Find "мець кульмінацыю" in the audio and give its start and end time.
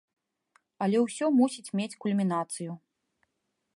1.81-2.71